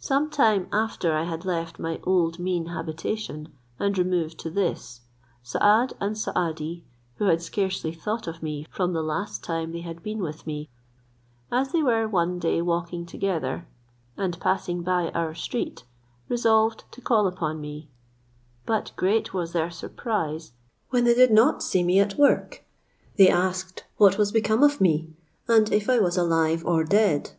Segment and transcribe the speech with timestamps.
[0.00, 5.00] Some time after I had left my old mean habitation, and removed to this,
[5.42, 10.02] Saad and Saadi, who had scarcely thought of me from the last time they had
[10.02, 10.68] been with me,
[11.50, 13.66] as they were one day walking together,
[14.14, 15.84] and passing by our street,
[16.28, 17.88] resolved to call upon me:
[18.66, 20.52] but great was their surprise
[20.90, 22.62] when they did not see me at work.
[23.16, 25.14] They asked what was become of me,
[25.48, 27.30] and if I was alive or dead.